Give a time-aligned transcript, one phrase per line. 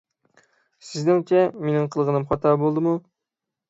[0.89, 3.01] سىزنىڭچە، مېنىڭ قىلغىنىم خاتا بولدىمۇ؟